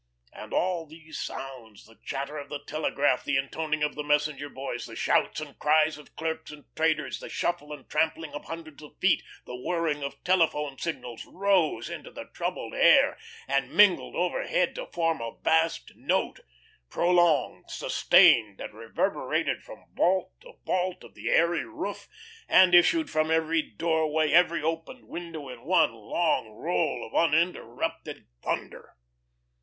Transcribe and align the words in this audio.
And 0.33 0.51
all 0.51 0.87
these 0.87 1.19
sounds, 1.19 1.85
the 1.85 1.99
chatter 2.03 2.35
of 2.39 2.49
the 2.49 2.63
telegraph, 2.65 3.23
the 3.23 3.37
intoning 3.37 3.83
of 3.83 3.93
the 3.93 4.01
messenger 4.03 4.49
boys, 4.49 4.87
the 4.87 4.95
shouts 4.95 5.39
and 5.39 5.59
cries 5.59 5.95
of 5.99 6.15
clerks 6.15 6.49
and 6.49 6.65
traders, 6.75 7.19
the 7.19 7.29
shuffle 7.29 7.71
and 7.71 7.87
trampling 7.87 8.33
of 8.33 8.45
hundreds 8.45 8.81
of 8.81 8.97
feet, 8.97 9.21
the 9.45 9.55
whirring 9.55 10.03
of 10.03 10.23
telephone 10.23 10.79
signals 10.79 11.23
rose 11.27 11.87
into 11.87 12.09
the 12.09 12.25
troubled 12.33 12.73
air, 12.73 13.15
and 13.47 13.71
mingled 13.73 14.15
overhead 14.15 14.73
to 14.73 14.87
form 14.87 15.21
a 15.21 15.37
vast 15.43 15.93
note, 15.95 16.39
prolonged, 16.89 17.69
sustained, 17.69 18.57
that 18.57 18.73
reverberated 18.73 19.61
from 19.61 19.85
vault 19.93 20.31
to 20.41 20.53
vault 20.65 21.03
of 21.03 21.13
the 21.13 21.29
airy 21.29 21.63
roof, 21.63 22.07
and 22.49 22.73
issued 22.73 23.07
from 23.07 23.29
every 23.29 23.61
doorway, 23.61 24.31
every 24.31 24.63
opened 24.63 25.05
window 25.07 25.47
in 25.47 25.61
one 25.61 25.93
long 25.93 26.47
roll 26.49 27.05
of 27.05 27.13
uninterrupted 27.13 28.25
thunder. 28.41 28.95